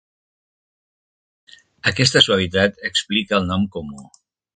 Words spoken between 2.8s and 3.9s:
explica el nom